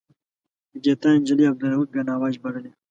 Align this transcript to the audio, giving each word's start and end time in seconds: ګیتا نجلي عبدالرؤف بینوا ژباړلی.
ګیتا 0.83 1.09
نجلي 1.19 1.45
عبدالرؤف 1.51 1.87
بینوا 1.93 2.27
ژباړلی. 2.35 2.71